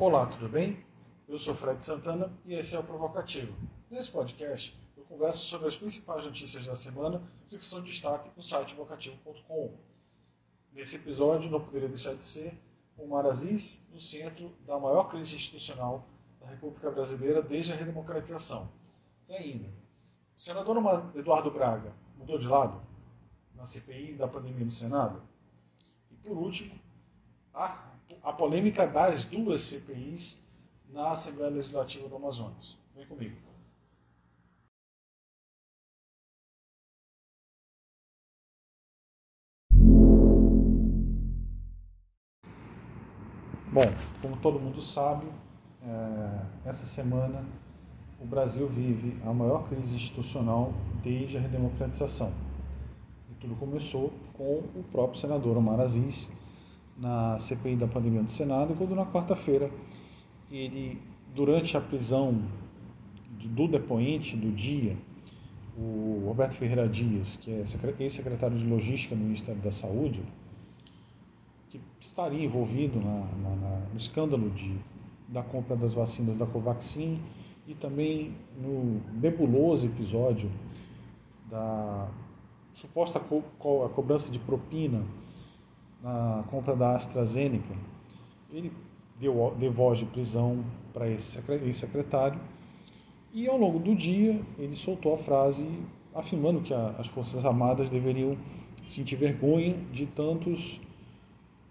[0.00, 0.82] Olá, tudo bem?
[1.28, 3.54] Eu sou Fred Santana e esse é o Provocativo.
[3.90, 7.20] Nesse podcast, eu converso sobre as principais notícias da semana
[7.50, 9.74] que são destaque no site vocativo.com.
[10.72, 12.58] Nesse episódio, não poderia deixar de ser
[12.96, 16.06] o Mar no centro da maior crise institucional
[16.40, 18.70] da República Brasileira desde a redemocratização.
[19.28, 19.68] E ainda,
[20.34, 20.78] o senador
[21.14, 22.80] Eduardo Braga mudou de lado
[23.54, 25.20] na CPI da pandemia no Senado?
[26.10, 26.72] E por último,
[27.52, 27.89] a
[28.22, 30.42] a polêmica das duas CPIs
[30.88, 32.76] na Assembleia Legislativa do Amazonas.
[32.94, 33.34] Vem comigo.
[43.72, 43.86] Bom,
[44.20, 45.26] como todo mundo sabe,
[45.82, 47.46] é, essa semana
[48.20, 52.32] o Brasil vive a maior crise institucional desde a redemocratização.
[53.30, 56.32] E tudo começou com o próprio senador Omar Aziz,
[57.00, 59.70] na CPI da pandemia do Senado, quando na quarta-feira
[60.50, 61.00] ele,
[61.34, 62.42] durante a prisão
[63.42, 64.96] do depoente do dia,
[65.78, 67.62] o Roberto Ferreira Dias, que é
[68.00, 70.22] ex-secretário de Logística no Ministério da Saúde,
[71.70, 74.76] que estaria envolvido na, na, na, no escândalo de,
[75.28, 77.18] da compra das vacinas da Covaxin
[77.66, 80.50] e também no nebuloso episódio
[81.48, 82.08] da
[82.74, 85.02] suposta co co cobrança de propina
[86.02, 87.74] na compra da AstraZeneca,
[88.50, 88.72] ele
[89.18, 92.40] deu, deu voz de prisão para esse secretário
[93.32, 95.68] e ao longo do dia ele soltou a frase
[96.14, 98.36] afirmando que a, as Forças Armadas deveriam
[98.84, 100.80] sentir vergonha de tantos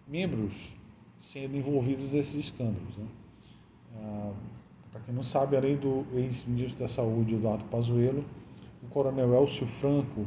[0.07, 0.73] membros
[1.17, 2.97] sendo envolvidos nesses escândalos.
[2.97, 3.05] Né?
[3.97, 4.31] Ah,
[4.91, 8.23] para quem não sabe, além do ex-ministro da Saúde, Eduardo Pazuello,
[8.81, 10.25] o coronel Elcio Franco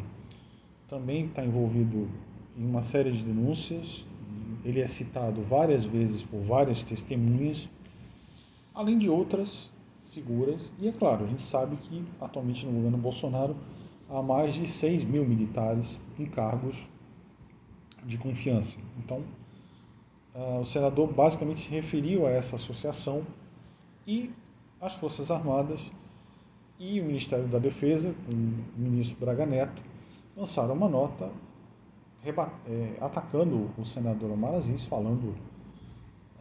[0.88, 2.08] também está envolvido
[2.56, 4.06] em uma série de denúncias.
[4.64, 7.68] Ele é citado várias vezes por várias testemunhas,
[8.74, 9.72] além de outras
[10.06, 10.72] figuras.
[10.78, 13.56] E é claro, a gente sabe que atualmente no governo Bolsonaro
[14.08, 16.88] há mais de 6 mil militares em cargos
[18.04, 18.80] de confiança.
[18.98, 19.22] Então,
[20.34, 23.26] uh, o senador basicamente se referiu a essa associação
[24.06, 24.30] e
[24.80, 25.80] as Forças Armadas
[26.78, 29.80] e o Ministério da Defesa, o ministro Braga Neto,
[30.36, 31.30] lançaram uma nota
[33.00, 35.34] atacando o senador Omar Aziz, falando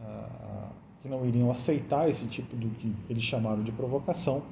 [0.00, 0.68] ah,
[1.00, 4.42] que não iriam aceitar esse tipo do que eles chamaram de provocação.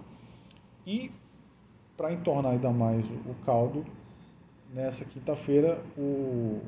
[0.84, 1.10] E,
[1.96, 3.86] para entornar ainda mais o caldo,
[4.72, 6.60] nessa quinta-feira, o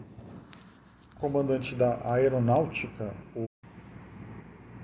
[1.18, 3.44] comandante da aeronáutica, o,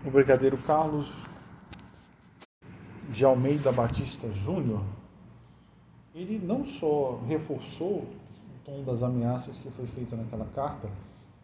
[0.04, 1.26] o brigadeiro Carlos
[3.08, 4.82] de Almeida Batista Júnior,
[6.14, 8.06] ele não só reforçou
[8.68, 10.90] tom das ameaças que foi feito naquela carta,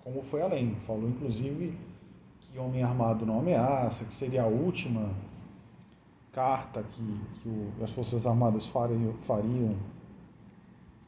[0.03, 0.75] como foi além.
[0.87, 1.77] Falou, inclusive,
[2.41, 5.11] que homem armado não ameaça, que seria a última
[6.33, 9.75] carta que, que o, as Forças Armadas fariam, fariam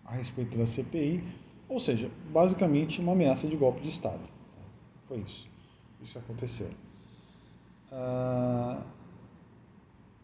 [0.05, 1.23] a respeito da CPI,
[1.69, 4.21] ou seja, basicamente uma ameaça de golpe de Estado.
[5.07, 5.49] Foi isso.
[6.01, 6.71] Isso aconteceu.
[7.91, 8.83] Ah,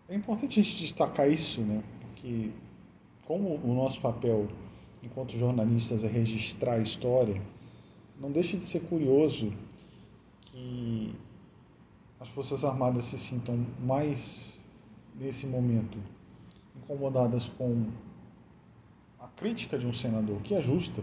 [0.08, 1.82] é importante a gente destacar isso, né?
[2.00, 2.50] Porque
[3.26, 4.48] como o nosso papel
[5.02, 7.40] enquanto jornalistas, é registrar a história,
[8.20, 9.52] não deixe de ser curioso
[10.42, 11.14] que
[12.20, 14.64] as Forças Armadas se sintam mais,
[15.18, 15.98] nesse momento,
[16.76, 17.86] incomodadas com
[19.18, 21.02] a crítica de um senador, que é justa,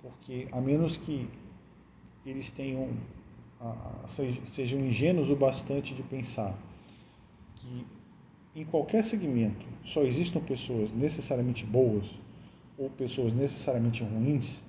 [0.00, 1.28] porque a menos que
[2.24, 2.90] eles tenham
[4.44, 6.54] sejam ingênuos o bastante de pensar
[7.54, 7.86] que
[8.54, 12.18] em qualquer segmento só existam pessoas necessariamente boas
[12.78, 14.64] ou pessoas necessariamente ruins,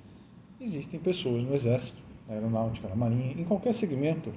[0.59, 4.34] existem pessoas no Exército, na Aeronáutica, na Marinha, em qualquer segmento,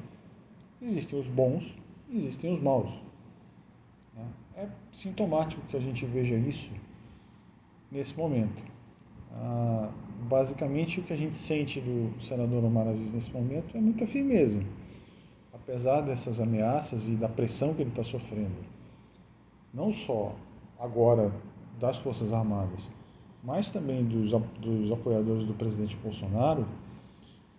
[0.81, 1.77] existem os bons
[2.09, 2.91] e existem os maus.
[4.15, 4.25] Né?
[4.57, 6.73] É sintomático que a gente veja isso
[7.91, 8.63] nesse momento.
[9.33, 9.91] Ah,
[10.29, 14.63] basicamente, o que a gente sente do senador Omar Aziz nesse momento é muita firmeza,
[15.53, 18.57] apesar dessas ameaças e da pressão que ele está sofrendo.
[19.73, 20.35] Não só
[20.79, 21.33] agora
[21.79, 22.91] das Forças Armadas,
[23.43, 26.67] mas também dos, dos apoiadores do presidente Bolsonaro,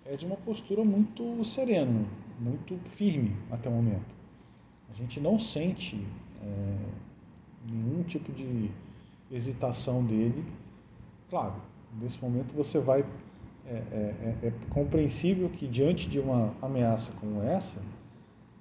[0.06, 2.06] é de uma postura muito serena,
[2.39, 4.13] muito firme até o momento.
[4.89, 6.06] A gente não sente
[6.44, 6.78] é,
[7.69, 8.69] nenhum tipo de
[9.31, 10.44] hesitação dele.
[11.30, 11.56] Claro,
[12.00, 13.06] nesse momento você vai.
[13.66, 17.81] É, é, é, é compreensível que diante de uma ameaça como essa,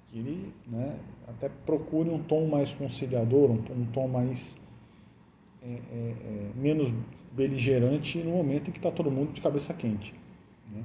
[0.07, 0.95] que ele né,
[1.27, 4.60] até procure um tom mais conciliador, um tom, um tom mais
[5.61, 6.93] é, é, é, menos
[7.31, 10.13] beligerante no momento em que está todo mundo de cabeça quente.
[10.71, 10.83] Né?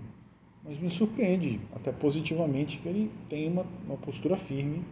[0.66, 4.84] mas me surpreende até positivamente que ele tem uma, uma postura firme.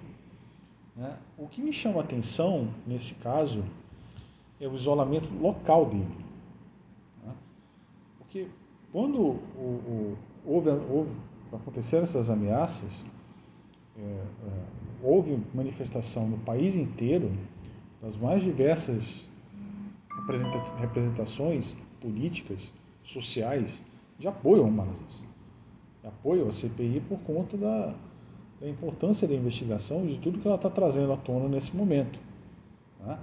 [0.95, 1.19] Né?
[1.37, 3.65] O que me chama a atenção nesse caso
[4.61, 6.17] é o isolamento local dele.
[7.25, 7.33] Né?
[8.19, 8.47] Porque
[8.93, 11.11] quando o, o, houve, houve,
[11.53, 12.93] aconteceram essas ameaças,
[13.99, 14.27] é, é,
[15.03, 17.33] houve manifestação no país inteiro
[18.01, 19.29] das mais diversas
[20.79, 22.73] representações políticas,
[23.03, 23.83] sociais,
[24.19, 25.23] de apoio ao Marazis,
[26.01, 27.95] de apoio à CPI por conta da,
[28.61, 32.19] da importância da investigação e de tudo que ela está trazendo à tona nesse momento.
[33.05, 33.19] Né?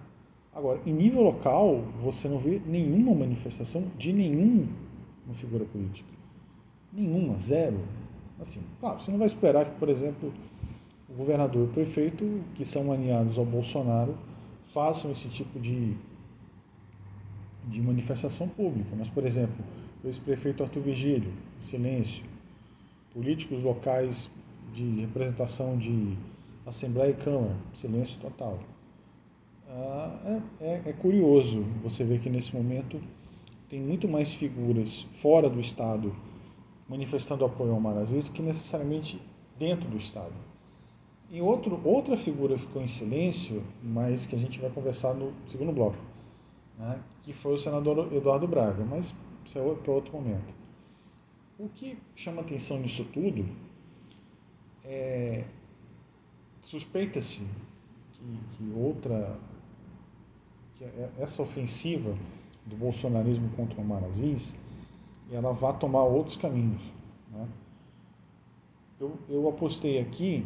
[0.53, 4.67] Agora, em nível local, você não vê nenhuma manifestação de nenhuma
[5.35, 6.09] figura política.
[6.91, 7.79] Nenhuma, zero.
[8.39, 10.33] Assim, claro, você não vai esperar que, por exemplo,
[11.09, 14.15] o governador e o prefeito, que são alinhados ao Bolsonaro,
[14.65, 15.95] façam esse tipo de,
[17.67, 18.89] de manifestação pública.
[18.97, 19.63] Mas, por exemplo,
[20.03, 22.25] o ex-prefeito Arthur Vigílio, silêncio.
[23.13, 24.31] Políticos locais
[24.73, 26.17] de representação de
[26.65, 28.59] Assembleia e Câmara, silêncio total.
[29.69, 33.01] Ah, é, é, é curioso você ver que nesse momento
[33.69, 36.13] tem muito mais figuras fora do Estado
[36.89, 39.21] manifestando apoio ao Marazzi do que necessariamente
[39.57, 40.33] dentro do Estado.
[41.29, 45.71] E outro, outra figura ficou em silêncio, mas que a gente vai conversar no segundo
[45.71, 45.95] bloco,
[46.81, 50.53] né, que foi o senador Eduardo Braga, mas isso é para outro momento.
[51.59, 53.47] O que chama atenção nisso tudo
[54.83, 55.45] é
[56.63, 57.47] suspeita-se
[58.13, 59.39] que, que outra
[60.75, 62.17] que é, essa ofensiva
[62.65, 64.03] do bolsonarismo contra o Omar
[65.31, 66.81] ela vá tomar outros caminhos.
[67.31, 67.47] Né?
[68.99, 70.45] Eu, eu apostei aqui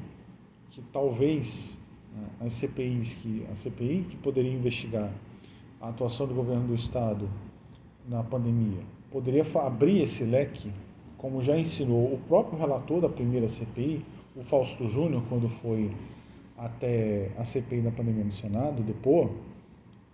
[0.69, 1.79] que talvez
[2.13, 5.11] né, as CPIs que a CPI que poderia investigar
[5.85, 7.29] a atuação do governo do estado
[8.09, 8.81] na pandemia.
[9.11, 10.71] Poderia abrir esse leque,
[11.15, 14.03] como já ensinou o próprio relator da primeira CPI,
[14.35, 15.95] o Fausto Júnior, quando foi
[16.57, 19.29] até a CPI da pandemia no Senado, depor,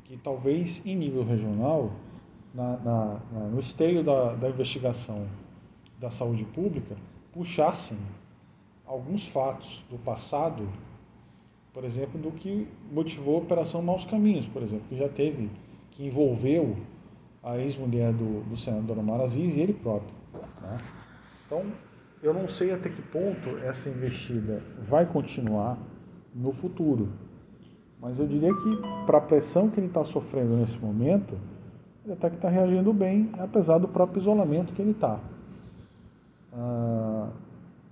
[0.03, 1.91] que talvez em nível regional,
[2.53, 5.25] na, na, na, no esteio da, da investigação
[5.97, 6.97] da saúde pública,
[7.31, 7.97] puxassem
[8.85, 10.67] alguns fatos do passado,
[11.73, 15.49] por exemplo, do que motivou a Operação Maus Caminhos, por exemplo, que já teve,
[15.91, 16.75] que envolveu
[17.43, 20.13] a ex-mulher do, do senador Omar Aziz e ele próprio.
[20.61, 20.77] Né?
[21.45, 21.63] Então,
[22.21, 25.77] eu não sei até que ponto essa investida vai continuar
[26.33, 27.09] no futuro,
[27.99, 31.37] mas eu diria que para a pressão que ele está sofrendo nesse momento,
[32.03, 35.19] ele até que está reagindo bem, apesar do próprio isolamento que ele está.
[36.53, 37.29] Ah,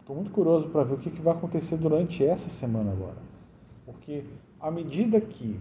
[0.10, 3.18] Estou muito curioso para ver o que, que vai acontecer durante essa semana agora.
[3.90, 4.24] Porque
[4.60, 5.60] à medida que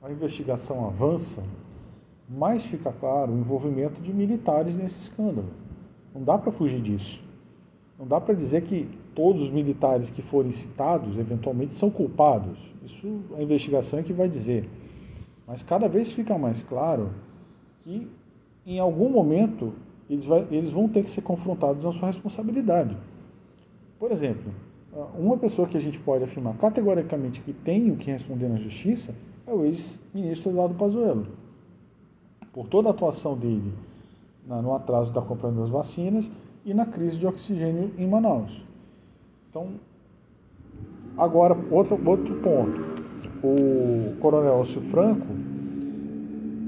[0.00, 1.42] a investigação avança,
[2.28, 5.48] mais fica claro o envolvimento de militares nesse escândalo.
[6.14, 7.24] Não dá para fugir disso.
[7.98, 12.72] Não dá para dizer que todos os militares que forem citados eventualmente são culpados.
[12.84, 14.68] Isso a investigação é que vai dizer.
[15.44, 17.10] Mas cada vez fica mais claro
[17.82, 18.08] que
[18.64, 19.72] em algum momento
[20.08, 22.96] eles, vai, eles vão ter que ser confrontados na sua responsabilidade.
[23.98, 24.52] Por exemplo,
[25.18, 29.14] uma pessoa que a gente pode afirmar categoricamente que tem o que responder na justiça
[29.46, 31.26] é o ex-ministro Eduardo Pazuello.
[32.52, 33.72] Por toda a atuação dele
[34.46, 36.30] no atraso da compra das vacinas
[36.64, 38.64] e na crise de oxigênio em Manaus.
[39.50, 39.68] Então,
[41.18, 42.94] agora, outro, outro ponto.
[43.42, 45.26] O coronel Elcio Franco,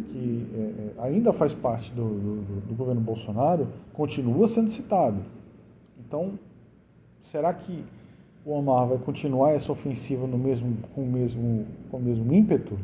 [0.08, 5.22] que é, é, ainda faz parte do, do, do governo Bolsonaro, continua sendo citado.
[5.98, 6.38] Então,
[7.20, 7.84] será que
[8.46, 12.78] o Omar vai continuar essa ofensiva no mesmo, com, o mesmo, com o mesmo ímpeto?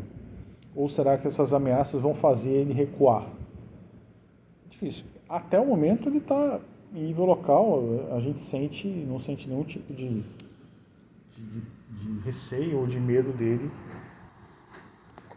[0.75, 3.31] Ou será que essas ameaças vão fazer ele recuar?
[4.69, 5.05] Difícil.
[5.29, 6.59] Até o momento ele está
[6.93, 10.25] em nível local, a gente sente, não sente nenhum tipo de,
[11.31, 13.71] de, de receio ou de medo dele,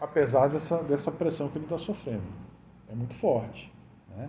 [0.01, 2.23] apesar dessa, dessa pressão que ele está sofrendo.
[2.89, 3.71] É muito forte.
[4.17, 4.27] Né?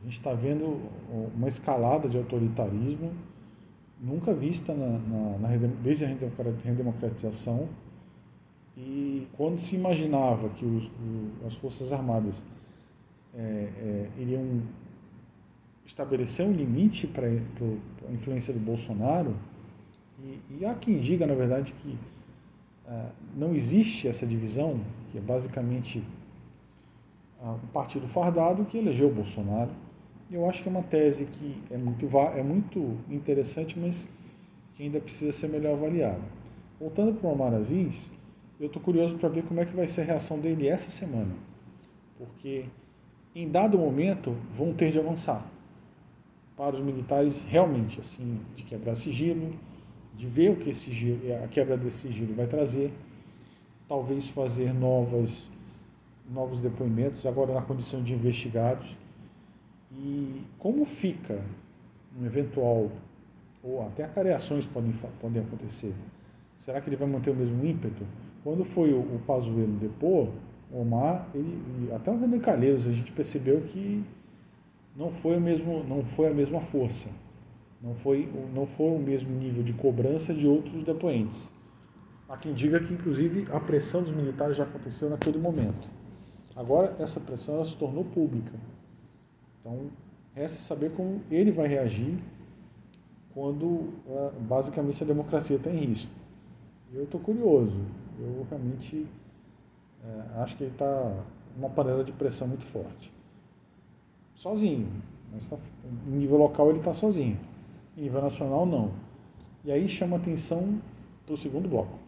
[0.00, 0.80] A gente está vendo
[1.32, 3.12] uma escalada de autoritarismo
[4.02, 5.48] nunca vista na, na, na,
[5.82, 6.08] desde a
[6.64, 7.68] redemocratização.
[8.76, 12.44] E quando se imaginava que os, o, as Forças Armadas
[13.34, 14.62] é, é, iriam
[15.84, 19.36] estabelecer um limite para a influência do Bolsonaro,
[20.22, 21.98] e, e, há quem diga, na verdade, que
[22.86, 24.80] ah, não existe essa divisão,
[25.10, 26.02] que é basicamente
[27.42, 29.70] ah, um partido fardado que elegeu o Bolsonaro,
[30.34, 34.08] eu acho que é uma tese que é muito, é muito interessante, mas
[34.74, 36.22] que ainda precisa ser melhor avaliada.
[36.80, 38.10] Voltando para o Omar Aziz,
[38.58, 41.34] eu estou curioso para ver como é que vai ser a reação dele essa semana.
[42.16, 42.64] Porque
[43.34, 45.44] em dado momento vão ter de avançar.
[46.56, 49.52] para os militares realmente, assim, de quebrar sigilo,
[50.14, 52.92] de ver o que esse sigilo, a quebra desse sigilo vai trazer,
[53.88, 55.50] talvez fazer novas,
[56.30, 58.96] novos depoimentos, agora na condição de investigados.
[59.98, 61.40] E como fica
[62.18, 62.90] um eventual,
[63.62, 65.94] ou até acareações podem, podem acontecer,
[66.56, 68.04] será que ele vai manter o mesmo ímpeto?
[68.42, 70.28] Quando foi o, o Pazuello depor,
[70.70, 74.02] o Omar, ele, até o René Calheiros, a gente percebeu que
[74.96, 77.10] não foi, o mesmo, não foi a mesma força,
[77.80, 81.52] não foi, não foi o mesmo nível de cobrança de outros depoentes.
[82.28, 85.88] Há quem diga que, inclusive, a pressão dos militares já aconteceu naquele momento.
[86.56, 88.52] Agora, essa pressão se tornou pública.
[89.62, 89.90] Então,
[90.34, 92.18] resta saber como ele vai reagir
[93.32, 96.10] quando, ah, basicamente, a democracia está em risco.
[96.92, 97.80] Eu estou curioso.
[98.20, 99.06] Eu realmente
[100.04, 101.16] é, acho que ele está
[101.56, 103.10] uma panela de pressão muito forte
[104.42, 104.88] sozinho.
[105.32, 105.56] Mas tá,
[106.06, 107.38] em nível local ele está sozinho.
[107.96, 108.90] Em nível nacional, não.
[109.64, 110.80] E aí chama atenção
[111.24, 111.98] para o segundo bloco.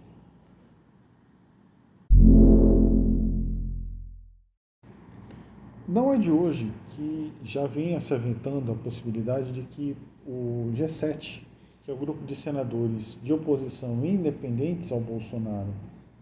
[5.87, 9.97] Não é de hoje que já vem se aventando a possibilidade de que
[10.27, 11.43] o G7,
[11.83, 15.73] que é o grupo de senadores de oposição independentes ao Bolsonaro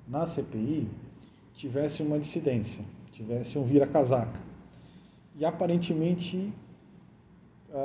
[0.09, 0.88] na CPI,
[1.55, 4.41] tivesse uma dissidência, tivesse um vira-casaca.
[5.38, 6.52] E aparentemente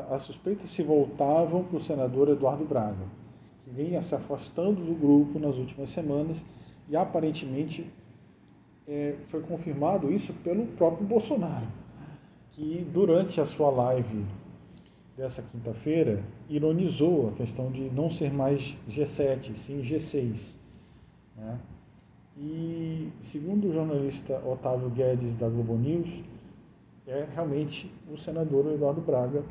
[0.09, 3.05] as suspeitas se voltavam para o senador Eduardo Braga,
[3.63, 6.43] que vinha se afastando do grupo nas últimas semanas
[6.89, 7.89] e aparentemente
[8.87, 11.67] é, foi confirmado isso pelo próprio Bolsonaro,
[12.51, 14.25] que durante a sua live
[15.15, 20.59] dessa quinta-feira ironizou a questão de não ser mais G7, sim G6.
[21.35, 21.59] Né?
[22.37, 26.23] E segundo o jornalista Otávio Guedes da Globo News,
[27.07, 29.43] é realmente o senador Eduardo Braga,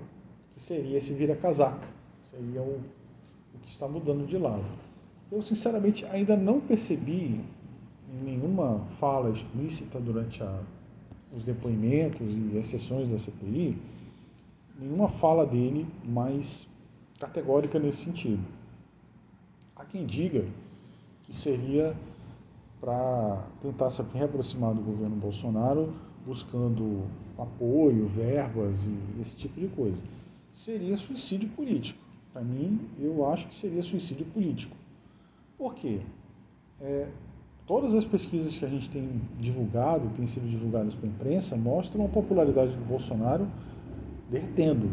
[0.55, 1.89] que seria esse vira-casaca,
[2.21, 2.81] seria o,
[3.55, 4.65] o que está mudando de lado.
[5.33, 7.41] Eu, sinceramente, ainda não percebi
[8.09, 10.61] em nenhuma fala explícita durante a,
[11.37, 13.77] os depoimentos e as sessões da CPI,
[14.79, 16.67] nenhuma fala dele mais
[17.21, 18.43] categórica nesse sentido.
[19.77, 20.47] Há quem diga
[21.25, 21.95] que seria
[22.81, 25.93] para tentar se reaproximar do governo Bolsonaro
[26.25, 27.05] buscando
[27.39, 30.03] apoio, verbas e esse tipo de coisa.
[30.51, 32.01] Seria suicídio político.
[32.33, 34.77] Para mim, eu acho que seria suicídio político.
[35.59, 36.01] Por quê?
[36.81, 37.09] É,
[37.67, 42.05] todas as pesquisas que a gente tem divulgado, têm sido divulgadas para a imprensa, mostram
[42.05, 43.47] a popularidade do Bolsonaro
[44.31, 44.89] derretendo.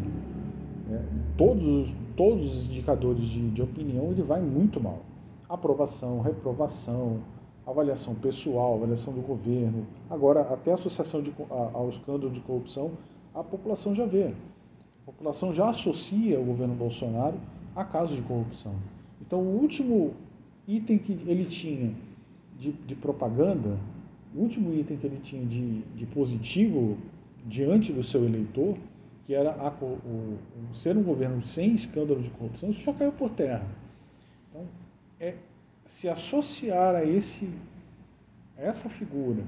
[0.92, 1.01] É,
[1.38, 5.00] todos, todos os indicadores de, de opinião ele vai muito mal.
[5.48, 7.20] Aprovação, reprovação,
[7.65, 12.92] avaliação pessoal, avaliação do governo, agora até associação de, a, ao escândalo de corrupção,
[13.34, 14.34] a população já vê.
[15.03, 17.36] A população já associa o governo Bolsonaro
[17.75, 18.74] a casos de corrupção.
[19.22, 20.13] Então, o último
[20.68, 21.94] item que ele tinha
[22.63, 23.77] de, de propaganda,
[24.34, 26.98] o último item que ele tinha de, de positivo
[27.46, 28.77] diante do seu eleitor,
[29.25, 30.39] que era a, o,
[30.72, 33.67] o, ser um governo sem escândalo de corrupção, isso já caiu por terra.
[34.50, 34.65] Então,
[35.20, 35.36] é
[35.86, 37.50] se associar a esse
[38.58, 39.43] a essa figura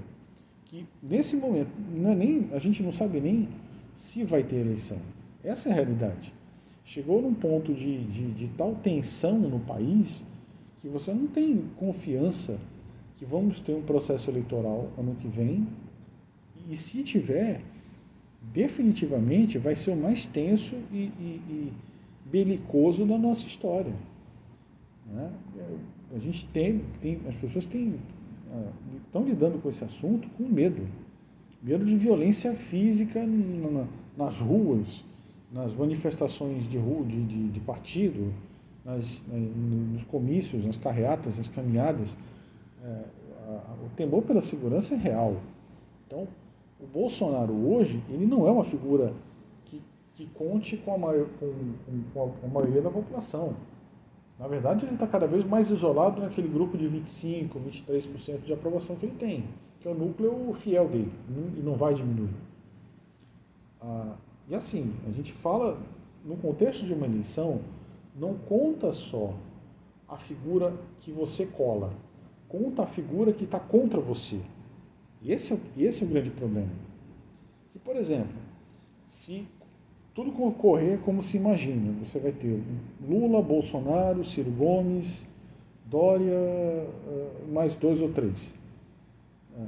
[0.65, 3.47] que nesse momento não é nem a gente não sabe nem
[3.93, 4.97] se vai ter eleição.
[5.43, 6.33] Essa é a realidade.
[6.83, 10.25] Chegou num ponto de, de, de tal tensão no país
[10.79, 12.59] que você não tem confiança
[13.17, 15.67] que vamos ter um processo eleitoral ano que vem
[16.69, 17.61] e se tiver
[18.53, 21.73] definitivamente vai ser o mais tenso e, e, e
[22.25, 23.93] belicoso da nossa história.
[25.11, 25.31] Né?
[26.13, 27.95] A gente tem, tem as pessoas têm,
[28.51, 28.71] ah,
[29.05, 30.87] estão lidando com esse assunto com medo.
[31.61, 35.03] Medo de violência física na, nas ruas,
[35.51, 38.31] nas manifestações de, rua, de, de, de partido,
[38.83, 42.15] nas, nos comícios, nas carreatas, nas caminhadas.
[42.85, 43.03] É,
[43.83, 45.37] o temor pela segurança é real.
[46.05, 46.27] Então,
[46.79, 49.13] o Bolsonaro hoje, ele não é uma figura
[49.65, 49.81] que,
[50.13, 51.51] que conte com a, maior, com,
[52.13, 53.55] com, com a maioria da população.
[54.37, 57.51] Na verdade, ele está cada vez mais isolado naquele grupo de 25%,
[57.87, 59.45] 23% de aprovação que ele tem,
[59.79, 61.11] que é o núcleo fiel dele,
[61.57, 62.33] e não vai diminuir.
[63.81, 64.15] Ah,
[64.49, 65.79] e assim, a gente fala,
[66.23, 67.61] no contexto de uma eleição,
[68.15, 69.33] não conta só
[70.07, 71.91] a figura que você cola,
[72.55, 74.39] conta a figura que está contra você.
[75.21, 76.71] E esse é, esse é o grande problema.
[77.75, 78.37] E, por exemplo,
[79.05, 79.45] se
[80.15, 81.91] tudo correr como se imagina.
[81.99, 82.63] Você vai ter
[83.05, 85.27] Lula, Bolsonaro, Ciro Gomes,
[85.85, 88.55] Dória, eh, mais dois ou três.
[89.59, 89.65] É.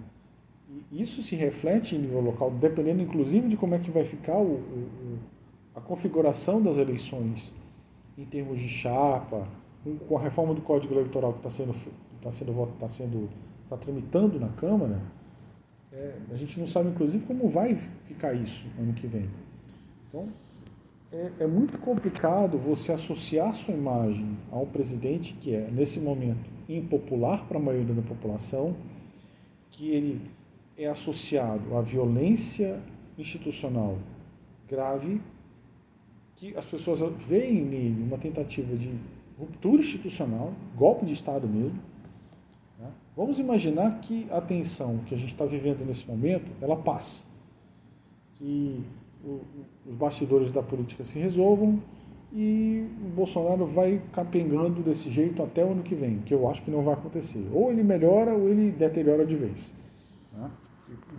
[0.89, 4.55] Isso se reflete em nível local, dependendo inclusive de como é que vai ficar o,
[4.55, 5.19] o,
[5.75, 7.53] a configuração das eleições
[8.17, 9.47] em termos de chapa,
[10.07, 11.73] com a reforma do Código Eleitoral que está sendo
[12.17, 13.29] está sendo está sendo
[13.63, 15.01] está tramitando na Câmara,
[15.91, 19.29] é, a gente não sabe inclusive como vai ficar isso ano que vem.
[20.07, 20.27] Então
[21.11, 26.49] é, é muito complicado você associar sua imagem a um presidente que é nesse momento
[26.67, 28.75] impopular para a maioria da população,
[29.71, 30.21] que ele
[30.77, 32.79] é associado à violência
[33.17, 33.97] institucional
[34.67, 35.21] grave,
[36.35, 38.93] que as pessoas veem nele uma tentativa de
[39.39, 41.79] ruptura institucional, golpe de Estado mesmo.
[43.17, 47.25] Vamos imaginar que a tensão que a gente está vivendo nesse momento, ela passe.
[48.35, 48.85] Que
[49.25, 51.81] os bastidores da política se resolvam
[52.31, 56.61] e o Bolsonaro vai capengando desse jeito até o ano que vem, que eu acho
[56.61, 57.43] que não vai acontecer.
[57.51, 59.73] Ou ele melhora ou ele deteriora de vez.
[60.31, 60.51] Né?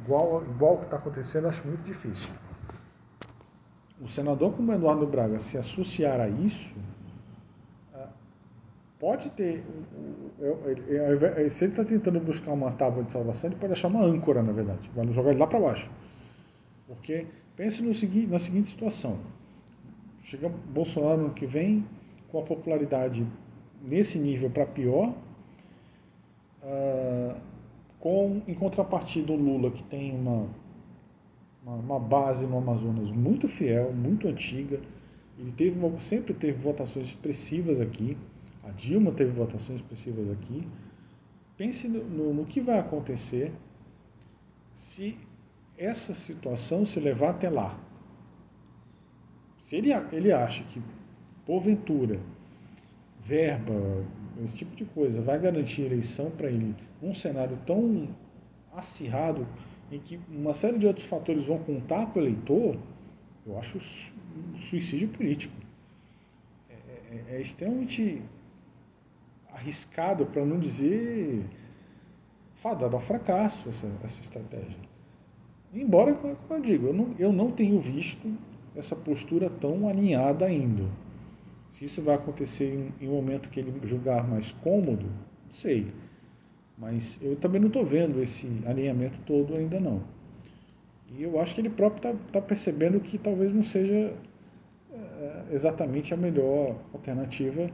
[0.05, 2.31] Igual, igual o que está acontecendo, acho muito difícil.
[4.01, 6.77] O senador como Eduardo Braga se associar a isso,
[8.99, 9.65] pode ter.
[11.51, 14.53] Se ele está tentando buscar uma tábua de salvação, ele pode achar uma âncora, na
[14.53, 14.91] verdade.
[14.95, 15.91] Vai jogar ele lá para baixo.
[16.87, 17.27] Porque
[17.57, 19.19] pense no seguinte, na seguinte situação.
[20.23, 21.85] Chega Bolsonaro no que vem
[22.31, 23.27] com a popularidade
[23.83, 25.15] nesse nível para pior,
[26.63, 27.41] uh,
[27.99, 30.47] com em contrapartida o Lula que tem uma,
[31.63, 34.81] uma, uma, base no Amazonas muito fiel, muito antiga,
[35.39, 38.17] ele teve uma, sempre teve votações expressivas aqui,
[38.69, 40.67] a Dilma teve votações expressivas aqui.
[41.57, 43.53] Pense no, no, no que vai acontecer
[44.75, 45.17] se
[45.77, 47.79] essa situação se levar até lá.
[49.59, 50.83] Se ele, ele acha que,
[51.47, 52.21] porventura,
[53.21, 53.73] verba,
[54.43, 58.09] esse tipo de coisa, vai garantir eleição para ele num cenário tão
[58.73, 59.47] acirrado,
[59.91, 62.77] em que uma série de outros fatores vão contar para o eleitor,
[63.47, 65.55] eu acho um suicídio político.
[66.69, 68.23] É, é, é extremamente
[69.59, 71.45] arriscado, para não dizer
[72.55, 74.77] fadado ao fracasso, essa, essa estratégia.
[75.73, 78.33] Embora, como eu digo, eu não, eu não tenho visto
[78.75, 80.85] essa postura tão alinhada ainda.
[81.69, 85.93] Se isso vai acontecer em, em um momento que ele julgar mais cômodo, não sei.
[86.77, 90.03] Mas eu também não estou vendo esse alinhamento todo ainda não.
[91.11, 94.15] E eu acho que ele próprio está tá percebendo que talvez não seja
[94.93, 97.71] é, exatamente a melhor alternativa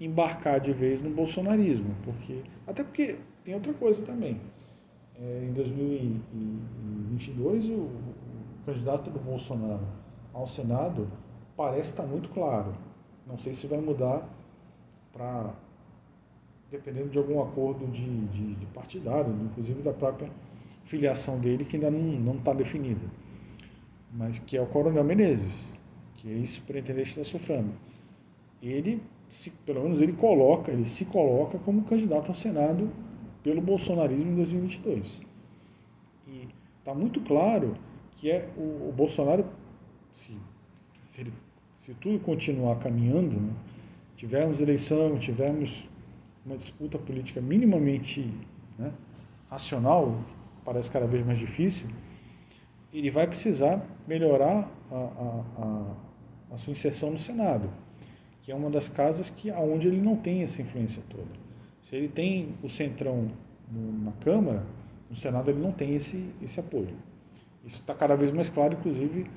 [0.00, 4.40] embarcar de vez no bolsonarismo, porque até porque tem outra coisa também.
[5.16, 8.14] É, em 2022 o, o
[8.66, 9.86] candidato do Bolsonaro
[10.32, 11.08] ao Senado
[11.56, 12.74] parece estar muito claro.
[13.26, 14.28] Não sei se vai mudar
[15.12, 15.54] para
[16.70, 20.28] dependendo de algum acordo de, de, de, partidário, inclusive da própria
[20.84, 23.06] filiação dele, que ainda não está definida.
[24.12, 25.72] Mas que é o Coronel Menezes,
[26.16, 27.66] que é ex-superintendente da SUFRAM.
[28.60, 32.90] Ele, se, pelo menos ele coloca, ele se coloca como candidato ao Senado
[33.42, 35.22] pelo bolsonarismo em 2022.
[36.28, 37.76] E está muito claro
[38.12, 39.44] que é o, o Bolsonaro
[40.12, 40.36] se,
[41.06, 41.32] se, ele,
[41.76, 43.52] se tudo continuar caminhando, né,
[44.16, 45.88] tivermos eleição, tivermos
[46.46, 48.30] uma disputa política minimamente
[48.78, 48.92] né,
[49.50, 50.22] racional,
[50.64, 51.88] parece cada vez mais difícil,
[52.92, 57.68] ele vai precisar melhorar a, a, a, a sua inserção no Senado,
[58.44, 61.30] que é uma das casas que aonde ele não tem essa influência toda.
[61.80, 63.28] Se ele tem o centrão
[63.72, 64.62] na Câmara,
[65.08, 66.94] no Senado ele não tem esse, esse apoio.
[67.64, 69.30] Isso está cada vez mais claro, inclusive,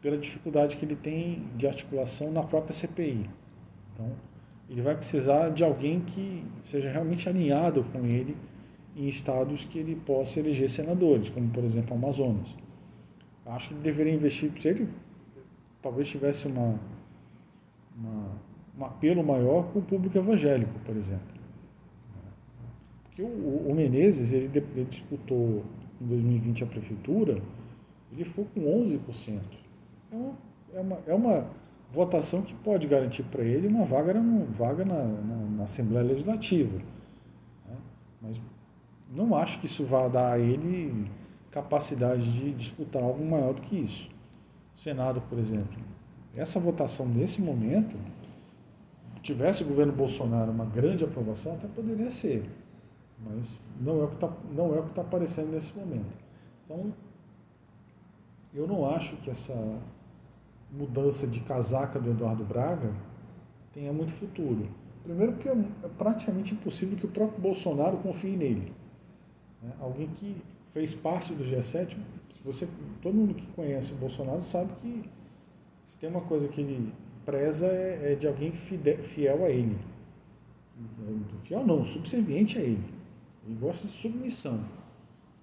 [0.00, 3.28] pela dificuldade que ele tem de articulação na própria CPI.
[3.92, 4.10] Então,
[4.70, 8.34] ele vai precisar de alguém que seja realmente alinhado com ele
[8.96, 12.48] em estados que ele possa eleger senadores, como por exemplo Amazonas.
[13.44, 14.88] Acho que ele deveria investir, se ele
[15.82, 16.78] talvez tivesse uma,
[17.98, 18.30] uma,
[18.78, 21.38] um apelo maior com o público evangélico, por exemplo.
[23.04, 25.64] Porque o, o Menezes, ele, ele disputou
[26.00, 27.42] em 2020 a prefeitura,
[28.12, 29.40] ele foi com 11%
[30.12, 30.34] é uma,
[30.72, 31.50] é uma, é uma
[31.90, 36.78] votação que pode garantir para ele uma vaga, uma vaga na, na, na Assembleia Legislativa.
[37.66, 37.76] Né?
[38.22, 38.40] Mas
[39.10, 41.10] não acho que isso vá dar a ele
[41.50, 44.10] capacidade de disputar algo maior do que isso.
[44.76, 45.78] O Senado, por exemplo,
[46.38, 47.96] essa votação nesse momento,
[49.22, 52.48] tivesse o governo Bolsonaro uma grande aprovação, até poderia ser,
[53.18, 56.16] mas não é o que está é está aparecendo nesse momento.
[56.64, 56.92] Então,
[58.54, 59.54] eu não acho que essa
[60.70, 62.92] mudança de casaca do Eduardo Braga
[63.72, 64.68] tenha muito futuro.
[65.02, 68.72] Primeiro porque é praticamente impossível que o próprio Bolsonaro confie nele.
[69.62, 69.72] Né?
[69.80, 70.36] Alguém que
[70.72, 71.96] fez parte do G7,
[72.30, 72.68] se você,
[73.02, 75.02] todo mundo que conhece o Bolsonaro sabe que
[75.88, 76.92] se tem uma coisa que ele
[77.24, 79.74] preza é, é de alguém fiel a ele.
[81.44, 82.84] Fiel não, subserviente a ele.
[83.46, 84.60] Ele gosta de submissão.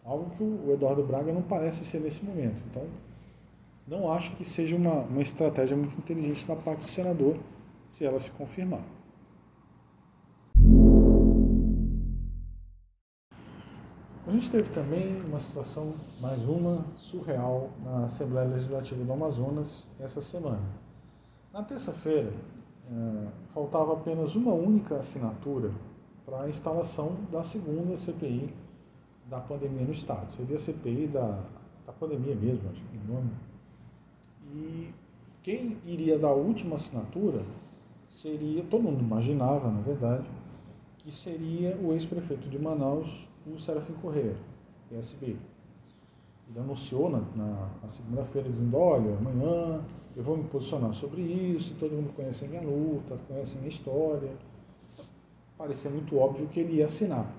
[0.03, 2.61] Algo que o Eduardo Braga não parece ser nesse momento.
[2.69, 2.85] Então,
[3.87, 7.39] não acho que seja uma, uma estratégia muito inteligente da parte do senador,
[7.89, 8.83] se ela se confirmar.
[14.35, 20.61] Gente teve também uma situação, mais uma, surreal na Assembleia Legislativa do Amazonas essa semana.
[21.53, 22.33] Na terça-feira,
[22.91, 25.71] eh, faltava apenas uma única assinatura
[26.25, 28.53] para a instalação da segunda CPI
[29.29, 30.29] da pandemia no Estado.
[30.29, 31.39] Seria a CPI da,
[31.85, 33.31] da pandemia mesmo, acho que o nome.
[34.53, 34.93] E
[35.43, 37.41] quem iria dar a última assinatura
[38.07, 40.25] seria, todo mundo imaginava, na verdade,
[40.97, 44.35] que seria o ex-prefeito de Manaus, o Serafim Correia,
[44.89, 45.35] PSB.
[46.49, 49.83] Ele anunciou na, na, na segunda-feira, dizendo: Olha, amanhã
[50.15, 53.69] eu vou me posicionar sobre isso, todo mundo conhece a minha luta, conhece a minha
[53.69, 54.31] história.
[55.57, 57.33] Parecia muito óbvio que ele ia assinar.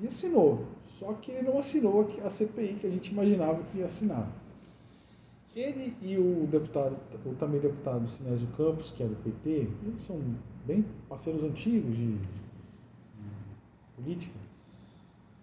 [0.00, 3.84] E assinou, só que ele não assinou a CPI que a gente imaginava que ia
[3.84, 4.28] assinar.
[5.54, 10.20] Ele e o deputado, o também deputado Sinésio Campos, que é do PT, eles são
[10.66, 12.28] bem parceiros antigos de, de
[13.94, 14.34] política,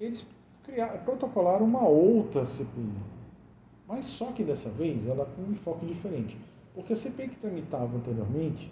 [0.01, 0.27] eles
[0.63, 2.91] criaram, protocolaram uma outra CPI.
[3.87, 6.37] Mas só que dessa vez ela com um enfoque diferente.
[6.73, 8.71] Porque a CPI que tramitava anteriormente,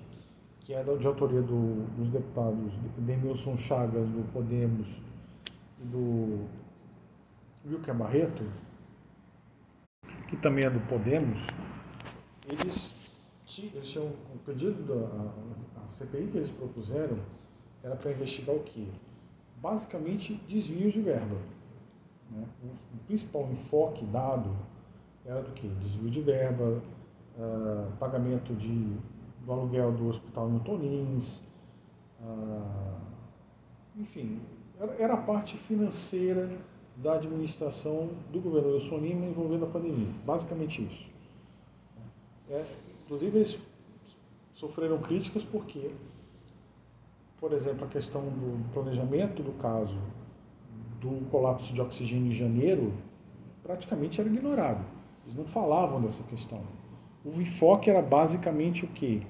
[0.62, 5.02] que era de autoria do, dos deputados Denilson Chagas, do Podemos,
[5.82, 6.46] e do
[7.66, 8.44] Wilker Barreto,
[10.28, 11.48] que também é do Podemos,
[12.48, 17.18] eles, eles tinham o pedido da a, a CPI que eles propuseram
[17.84, 18.88] era para investigar o quê?
[19.62, 21.38] Basicamente desvios de verba.
[22.32, 22.46] Né?
[22.64, 24.56] O, principal enfoque dado
[25.26, 25.68] era do que?
[25.68, 26.82] Desvio de verba,
[27.38, 28.98] uh, pagamento de,
[29.46, 31.44] do aluguel do hospital em Tonins,
[32.22, 33.00] uh,
[33.98, 34.40] enfim,
[34.80, 36.50] era, era, a parte financeira
[36.96, 40.12] da administração do governador Sonima envolvendo a pandemia.
[40.26, 41.08] Basicamente isso.
[42.50, 42.66] É,
[43.04, 43.62] inclusive, eles
[44.54, 45.92] sofreram críticas porque,
[47.40, 49.98] por exemplo, a questão do planejamento do caso
[51.00, 52.94] do colapso de oxigênio em janeiro
[53.64, 54.84] praticamente era ignorado.
[55.24, 56.62] Eles não falavam dessa questão.
[57.24, 59.22] O enfoque era basicamente o quê?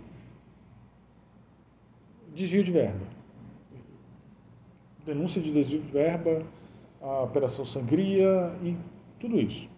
[2.33, 3.05] Desvio de verba.
[5.05, 6.43] Denúncia de desvio de verba,
[7.01, 8.75] a Operação Sangria e
[9.19, 9.69] tudo isso.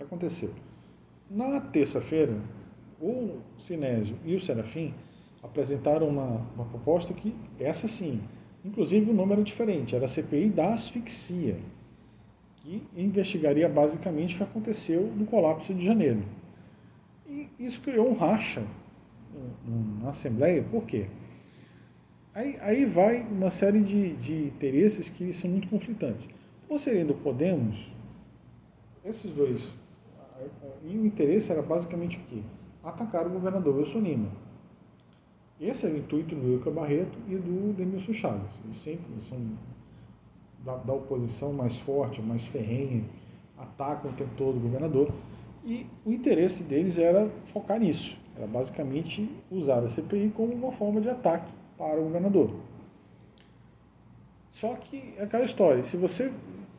[0.00, 0.52] Aconteceu?
[1.30, 2.38] Na terça-feira,
[3.00, 4.94] o Sinésio e o Serafim
[5.44, 8.20] apresentaram uma, uma proposta que, essa sim,
[8.64, 11.58] inclusive o nome era diferente, era a CPI da asfixia,
[12.56, 16.24] que investigaria basicamente o que aconteceu no colapso de janeiro.
[17.28, 18.64] E isso criou um racha
[20.00, 21.06] na Assembleia, por quê?
[22.34, 26.28] Aí, aí vai uma série de, de interesses que são muito conflitantes.
[26.66, 27.94] Por serem do Podemos,
[29.04, 29.76] esses dois,
[30.82, 32.40] e o interesse era basicamente o quê?
[32.82, 34.43] Atacar o governador Wilson Lima.
[35.60, 38.60] Esse é o intuito do Wilker Barreto e do Demilson Chagas.
[38.64, 39.38] Eles sempre são
[40.64, 43.04] da, da oposição mais forte, mais ferrenha,
[43.56, 45.12] atacam o tempo todo o governador.
[45.64, 51.00] E o interesse deles era focar nisso, era basicamente usar a CPI como uma forma
[51.00, 52.50] de ataque para o governador.
[54.50, 56.32] Só que é aquela história, se você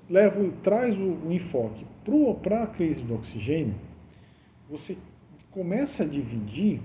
[0.10, 1.86] leva, traz o, o enfoque
[2.44, 3.74] para a crise do oxigênio,
[4.70, 4.98] você
[5.50, 6.82] começa a dividir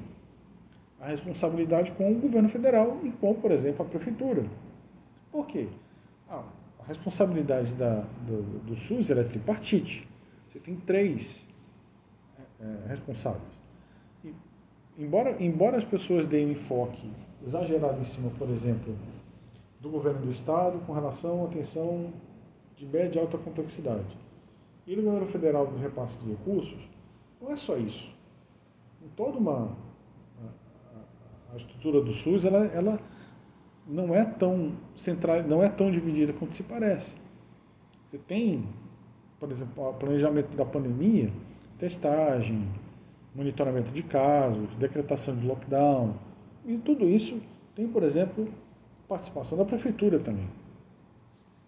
[1.00, 4.44] a responsabilidade com o governo federal e com, por exemplo, a prefeitura.
[5.32, 5.68] Por quê?
[6.28, 6.44] Ah,
[6.78, 10.06] a responsabilidade da, do, do SUS era tripartite.
[10.46, 11.48] Você tem três
[12.60, 13.62] é, responsáveis.
[14.24, 14.34] E,
[14.98, 17.10] embora, embora as pessoas deem um enfoque
[17.42, 18.94] exagerado em cima, por exemplo,
[19.80, 22.12] do governo do Estado com relação à atenção
[22.76, 24.18] de média e alta complexidade,
[24.86, 26.90] e do governo federal do repasse de recursos,
[27.40, 28.14] não é só isso.
[29.02, 29.74] Em toda uma
[31.52, 32.98] a, estrutura do SUS, ela, ela
[33.86, 37.16] não é tão central, não é tão dividida quanto se parece.
[38.06, 38.64] Você tem,
[39.38, 41.30] por exemplo, o planejamento da pandemia,
[41.78, 42.68] testagem,
[43.34, 46.14] monitoramento de casos, decretação de lockdown,
[46.66, 47.40] e tudo isso
[47.74, 48.48] tem, por exemplo,
[49.08, 50.48] participação da prefeitura também.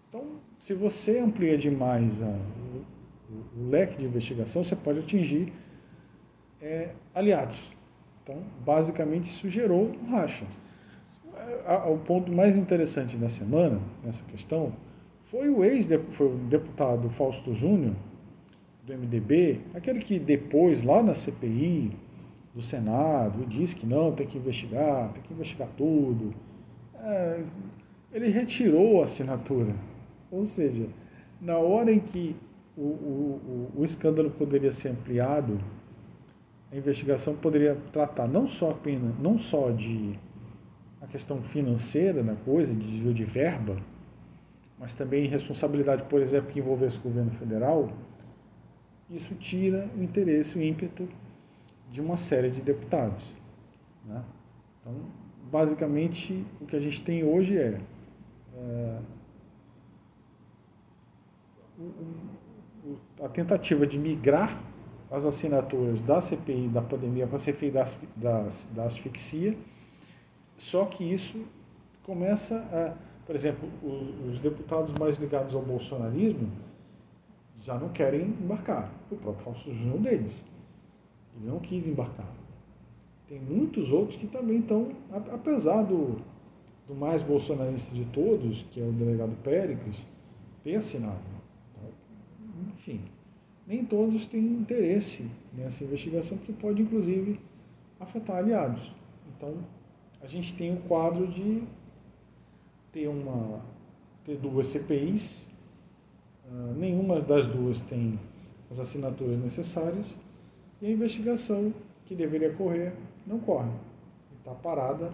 [0.07, 0.23] Então,
[0.55, 2.85] se você amplia demais a, o,
[3.59, 5.51] o, leque de investigação, você pode atingir
[6.61, 7.71] é, aliados.
[8.23, 10.45] Então, basicamente, isso gerou um racha.
[11.91, 14.73] O ponto mais interessante da semana, nessa questão,
[15.25, 17.95] foi o ex-deputado Fausto Júnior,
[18.85, 21.91] do MDB, aquele que depois, lá na CPI,
[22.53, 26.33] do Senado disse que não, tem que investigar, tem que investigar tudo.
[26.95, 27.43] É,
[28.11, 29.73] ele retirou a assinatura.
[30.29, 30.87] Ou seja,
[31.41, 32.35] na hora em que
[32.77, 35.59] o, o, o escândalo poderia ser ampliado,
[36.73, 40.17] a investigação poderia tratar não só apenas, não só de
[40.99, 43.77] a questão financeira da coisa, de desvio de verba,
[44.79, 47.91] mas também responsabilidade, por exemplo, que envolvesse o governo federal,
[49.07, 51.07] isso tira o interesse, o ímpeto
[51.91, 53.31] de uma série de deputados.
[54.03, 54.23] Né?
[54.81, 54.95] Então,
[55.51, 57.79] basicamente, o que a gente tem hoje é,
[58.55, 58.99] é
[63.21, 64.72] a tentativa de migrar
[65.11, 67.83] as assinaturas da CPI da pandemia para a CPI da,
[68.15, 69.57] da, da asfixia,
[70.57, 71.43] só que isso
[72.03, 76.51] começa a, por exemplo, os, os deputados mais ligados ao bolsonarismo
[77.59, 78.91] já não querem embarcar.
[79.09, 80.45] O próprio Fausto Júnior é um deles.
[81.35, 82.31] Ele não quis embarcar.
[83.27, 84.91] Tem muitos outros que também estão,
[85.31, 86.21] apesar do,
[86.87, 90.05] do mais bolsonarista de todos, que é o delegado Péricles,
[90.63, 91.33] ter assinado.
[92.73, 93.01] Enfim,
[93.65, 97.39] nem todos têm interesse nessa investigação, porque pode, inclusive,
[97.99, 98.93] afetar aliados.
[99.35, 99.55] Então,
[100.21, 101.63] a gente tem o quadro de
[102.91, 103.61] ter, uma,
[104.25, 105.49] ter duas CPIs,
[106.45, 108.19] uh, nenhuma das duas tem
[108.69, 110.15] as assinaturas necessárias,
[110.81, 111.73] e a investigação
[112.05, 112.93] que deveria correr
[113.25, 113.71] não corre.
[114.39, 115.13] Está parada,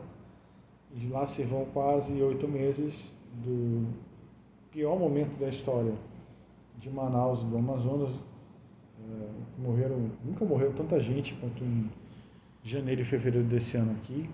[0.96, 3.88] e lá se vão quase oito meses do
[4.72, 5.94] pior momento da história
[6.78, 8.12] de Manaus do Amazonas.
[9.00, 11.90] É, morreram, nunca morreu tanta gente quanto em
[12.64, 14.30] janeiro e fevereiro desse ano aqui.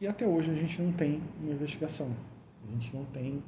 [0.00, 2.14] E até hoje a gente não tem uma investigação.
[2.66, 3.42] A gente não tem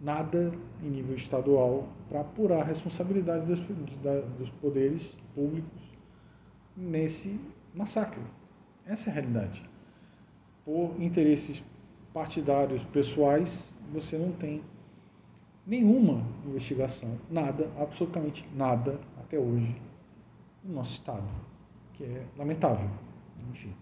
[0.00, 5.82] nada em nível estadual para apurar a responsabilidade dos, dos poderes públicos
[6.76, 7.40] nesse
[7.74, 8.22] massacre.
[8.86, 9.62] Essa é a realidade.
[10.64, 11.62] Por interesses
[12.12, 14.62] partidários pessoais, você não tem
[15.66, 19.74] nenhuma investigação, nada, absolutamente nada até hoje
[20.62, 21.26] no nosso estado,
[21.94, 22.88] que é lamentável.
[23.50, 23.74] Enfim.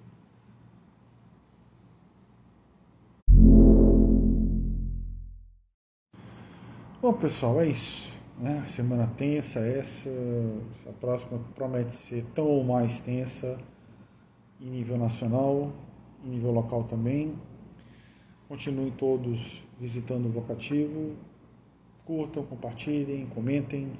[7.00, 8.16] Bom, pessoal, é isso.
[8.38, 8.64] Né?
[8.66, 10.08] Semana tensa essa,
[10.70, 13.58] essa próxima promete ser tão ou mais tensa
[14.60, 15.72] em nível nacional,
[16.24, 17.34] em nível local também.
[18.48, 21.16] Continuem todos visitando o Vocativo,
[22.04, 23.92] curtam, compartilhem, comentem.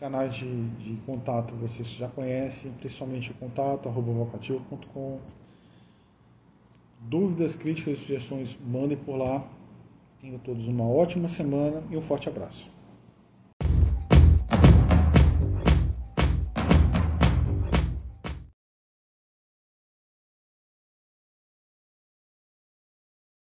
[0.00, 5.20] Canais de, de contato vocês já conhecem, principalmente o contato arroba vocativo.com.
[7.02, 9.46] Dúvidas, críticas e sugestões, mandem por lá.
[10.18, 12.70] Tenham todos uma ótima semana e um forte abraço.